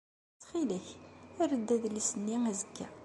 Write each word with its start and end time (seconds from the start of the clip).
Ttxil-k, 0.33 0.87
err-d 1.43 1.69
adlis-nni 1.75 2.35
azekka. 2.51 2.87